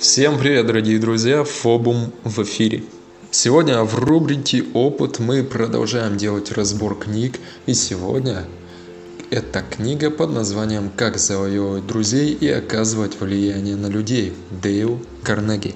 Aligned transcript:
Всем 0.00 0.38
привет, 0.38 0.64
дорогие 0.68 1.00
друзья! 1.00 1.42
Фобум 1.42 2.12
в 2.22 2.40
эфире. 2.44 2.84
Сегодня 3.32 3.82
в 3.82 3.96
рубрике 3.96 4.62
«Опыт» 4.72 5.18
мы 5.18 5.42
продолжаем 5.42 6.16
делать 6.16 6.52
разбор 6.52 6.96
книг. 6.96 7.40
И 7.66 7.74
сегодня 7.74 8.44
эта 9.30 9.60
книга 9.60 10.12
под 10.12 10.30
названием 10.30 10.92
«Как 10.94 11.18
завоевывать 11.18 11.88
друзей 11.88 12.32
и 12.32 12.48
оказывать 12.48 13.20
влияние 13.20 13.74
на 13.74 13.88
людей» 13.88 14.34
Дейл 14.62 15.00
Карнеги. 15.24 15.74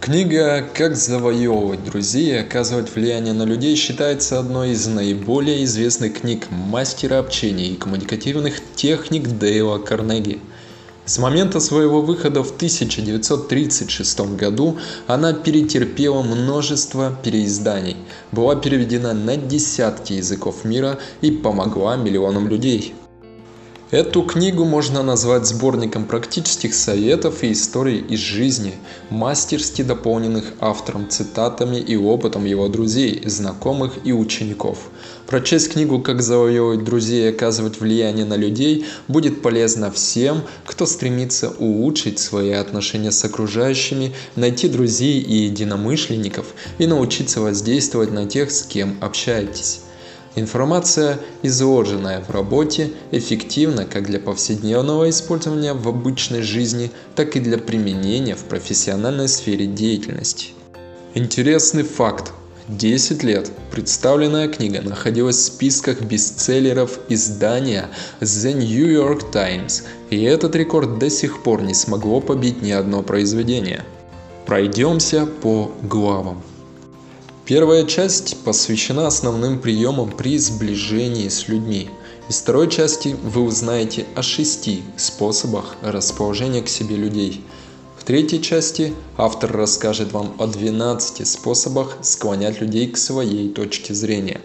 Книга 0.00 0.66
«Как 0.74 0.96
завоевывать 0.96 1.84
друзей 1.84 2.30
и 2.32 2.38
оказывать 2.38 2.92
влияние 2.96 3.32
на 3.32 3.44
людей» 3.44 3.76
считается 3.76 4.40
одной 4.40 4.70
из 4.70 4.88
наиболее 4.88 5.62
известных 5.62 6.20
книг 6.20 6.50
мастера 6.50 7.20
общения 7.20 7.68
и 7.68 7.76
коммуникативных 7.76 8.56
техник 8.74 9.28
Дейла 9.38 9.78
Карнеги– 9.78 10.40
с 11.06 11.18
момента 11.18 11.60
своего 11.60 12.02
выхода 12.02 12.42
в 12.42 12.50
1936 12.56 14.20
году 14.36 14.76
она 15.06 15.32
перетерпела 15.32 16.22
множество 16.22 17.16
переизданий, 17.22 17.96
была 18.32 18.56
переведена 18.56 19.14
на 19.14 19.36
десятки 19.36 20.14
языков 20.14 20.64
мира 20.64 20.98
и 21.20 21.30
помогла 21.30 21.96
миллионам 21.96 22.48
людей. 22.48 22.94
Эту 23.92 24.22
книгу 24.22 24.64
можно 24.64 25.04
назвать 25.04 25.46
сборником 25.46 26.06
практических 26.06 26.74
советов 26.74 27.44
и 27.44 27.52
историй 27.52 27.98
из 27.98 28.18
жизни, 28.18 28.74
мастерски 29.10 29.82
дополненных 29.82 30.54
автором 30.58 31.08
цитатами 31.08 31.76
и 31.76 31.96
опытом 31.96 32.46
его 32.46 32.66
друзей, 32.66 33.22
знакомых 33.26 33.92
и 34.02 34.12
учеников. 34.12 34.90
Прочесть 35.28 35.72
книгу 35.72 36.00
«Как 36.00 36.20
завоевывать 36.20 36.82
друзей 36.82 37.26
и 37.26 37.28
оказывать 37.28 37.78
влияние 37.78 38.24
на 38.24 38.34
людей» 38.34 38.86
будет 39.06 39.40
полезно 39.40 39.92
всем, 39.92 40.42
кто 40.64 40.84
стремится 40.84 41.50
улучшить 41.50 42.18
свои 42.18 42.50
отношения 42.50 43.12
с 43.12 43.24
окружающими, 43.24 44.12
найти 44.34 44.66
друзей 44.66 45.20
и 45.20 45.44
единомышленников 45.44 46.46
и 46.78 46.88
научиться 46.88 47.40
воздействовать 47.40 48.10
на 48.10 48.26
тех, 48.26 48.50
с 48.50 48.64
кем 48.64 48.96
общаетесь. 49.00 49.82
Информация, 50.36 51.18
изложенная 51.42 52.20
в 52.20 52.30
работе, 52.30 52.90
эффективна 53.10 53.86
как 53.86 54.04
для 54.04 54.20
повседневного 54.20 55.08
использования 55.08 55.72
в 55.72 55.88
обычной 55.88 56.42
жизни, 56.42 56.90
так 57.14 57.36
и 57.36 57.40
для 57.40 57.56
применения 57.56 58.34
в 58.34 58.44
профессиональной 58.44 59.28
сфере 59.28 59.66
деятельности. 59.66 60.48
Интересный 61.14 61.84
факт. 61.84 62.32
10 62.68 63.22
лет 63.22 63.50
представленная 63.70 64.48
книга 64.48 64.82
находилась 64.82 65.36
в 65.36 65.44
списках 65.44 66.02
бестселлеров 66.02 66.98
издания 67.08 67.88
The 68.20 68.52
New 68.52 68.92
York 68.92 69.30
Times, 69.30 69.84
и 70.10 70.20
этот 70.22 70.54
рекорд 70.54 70.98
до 70.98 71.08
сих 71.08 71.42
пор 71.44 71.62
не 71.62 71.74
смогло 71.74 72.20
побить 72.20 72.60
ни 72.60 72.72
одно 72.72 73.02
произведение. 73.02 73.84
Пройдемся 74.44 75.26
по 75.26 75.70
главам. 75.82 76.42
Первая 77.46 77.84
часть 77.84 78.38
посвящена 78.42 79.06
основным 79.06 79.60
приемам 79.60 80.10
при 80.10 80.36
сближении 80.36 81.28
с 81.28 81.46
людьми. 81.46 81.88
Из 82.28 82.40
второй 82.40 82.68
части 82.68 83.14
вы 83.22 83.42
узнаете 83.42 84.04
о 84.16 84.22
шести 84.22 84.82
способах 84.96 85.76
расположения 85.80 86.60
к 86.60 86.68
себе 86.68 86.96
людей. 86.96 87.44
В 88.00 88.02
третьей 88.02 88.42
части 88.42 88.92
автор 89.16 89.52
расскажет 89.52 90.10
вам 90.10 90.34
о 90.40 90.48
12 90.48 91.24
способах 91.24 91.98
склонять 92.02 92.60
людей 92.60 92.88
к 92.88 92.96
своей 92.96 93.48
точке 93.48 93.94
зрения. 93.94 94.40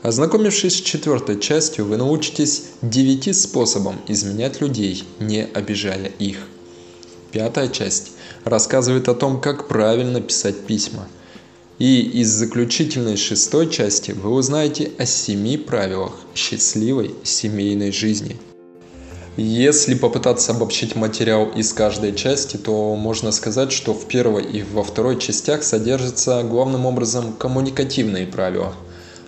Ознакомившись 0.00 0.78
с 0.78 0.80
четвертой 0.80 1.38
частью, 1.38 1.84
вы 1.84 1.98
научитесь 1.98 2.62
9 2.80 3.36
способам 3.36 4.00
изменять 4.08 4.62
людей, 4.62 5.04
не 5.20 5.44
обижая 5.44 6.06
их. 6.18 6.38
Пятая 7.30 7.68
часть 7.68 8.12
рассказывает 8.44 9.10
о 9.10 9.14
том, 9.14 9.38
как 9.38 9.68
правильно 9.68 10.22
писать 10.22 10.60
письма– 10.60 11.06
и 11.82 12.00
из 12.00 12.28
заключительной 12.28 13.16
шестой 13.16 13.68
части 13.68 14.12
вы 14.12 14.30
узнаете 14.30 14.92
о 14.98 15.04
семи 15.04 15.56
правилах 15.56 16.12
счастливой 16.32 17.12
семейной 17.24 17.90
жизни. 17.90 18.36
Если 19.36 19.96
попытаться 19.96 20.52
обобщить 20.52 20.94
материал 20.94 21.46
из 21.46 21.72
каждой 21.72 22.14
части, 22.14 22.56
то 22.56 22.94
можно 22.94 23.32
сказать, 23.32 23.72
что 23.72 23.94
в 23.94 24.06
первой 24.06 24.44
и 24.44 24.62
во 24.62 24.84
второй 24.84 25.18
частях 25.18 25.64
содержатся 25.64 26.44
главным 26.44 26.86
образом 26.86 27.32
коммуникативные 27.32 28.28
правила. 28.28 28.74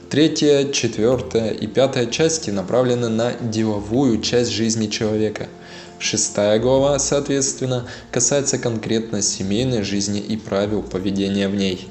Третья, 0.09 0.71
четвертая 0.71 1.51
и 1.51 1.67
пятая 1.67 2.07
части 2.07 2.51
направлены 2.51 3.09
на 3.09 3.33
деловую 3.33 4.21
часть 4.21 4.53
жизни 4.53 4.87
человека. 4.87 5.49
Шестая 5.99 6.61
глава, 6.61 7.01
соответственно, 7.01 7.89
касается 8.13 8.59
конкретно 8.59 9.23
семейной 9.23 9.83
жизни 9.83 10.21
и 10.21 10.37
правил 10.37 10.85
поведения 10.85 11.49
в 11.49 11.57
ней. 11.57 11.89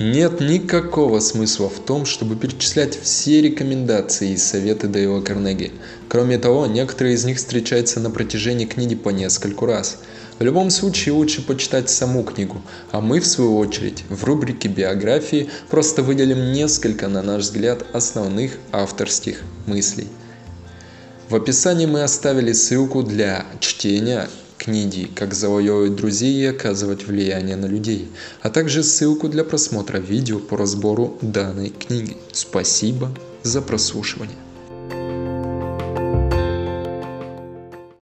Нет 0.00 0.40
никакого 0.40 1.20
смысла 1.20 1.68
в 1.68 1.78
том, 1.78 2.06
чтобы 2.06 2.34
перечислять 2.34 2.98
все 2.98 3.42
рекомендации 3.42 4.30
и 4.30 4.38
советы 4.38 4.88
Дейла 4.88 5.20
Карнеги. 5.20 5.72
Кроме 6.08 6.38
того, 6.38 6.64
некоторые 6.64 7.16
из 7.16 7.26
них 7.26 7.36
встречаются 7.36 8.00
на 8.00 8.10
протяжении 8.10 8.64
книги 8.64 8.94
по 8.94 9.10
нескольку 9.10 9.66
раз. 9.66 9.98
В 10.38 10.42
любом 10.42 10.70
случае 10.70 11.12
лучше 11.12 11.42
почитать 11.42 11.90
саму 11.90 12.22
книгу, 12.22 12.62
а 12.92 13.02
мы 13.02 13.20
в 13.20 13.26
свою 13.26 13.58
очередь 13.58 14.04
в 14.08 14.24
рубрике 14.24 14.68
биографии 14.68 15.50
просто 15.68 16.02
выделим 16.02 16.50
несколько, 16.50 17.06
на 17.08 17.20
наш 17.20 17.42
взгляд, 17.42 17.84
основных 17.92 18.52
авторских 18.72 19.42
мыслей. 19.66 20.08
В 21.28 21.34
описании 21.34 21.84
мы 21.84 22.04
оставили 22.04 22.54
ссылку 22.54 23.02
для 23.02 23.44
чтения 23.60 24.30
книги 24.60 25.10
«Как 25.14 25.32
завоевывать 25.32 25.96
друзей 25.96 26.34
и 26.42 26.46
оказывать 26.46 27.06
влияние 27.06 27.56
на 27.56 27.66
людей», 27.66 28.08
а 28.42 28.50
также 28.50 28.82
ссылку 28.82 29.28
для 29.28 29.42
просмотра 29.42 29.98
видео 29.98 30.38
по 30.38 30.56
разбору 30.56 31.18
данной 31.22 31.70
книги. 31.70 32.16
Спасибо 32.32 33.10
за 33.42 33.62
прослушивание. 33.62 34.36